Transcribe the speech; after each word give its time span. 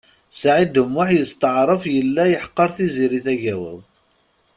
Saɛid 0.39 0.75
U 0.81 0.85
Muḥ 0.93 1.09
yesṭeɛref 1.13 1.83
yella 1.95 2.23
yeḥqer 2.27 2.69
Tiziri 2.77 3.19
Tagawawt. 3.25 3.87